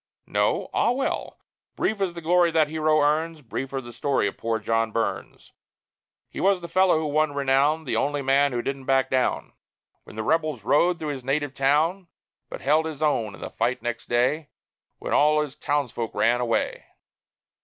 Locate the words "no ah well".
0.25-1.37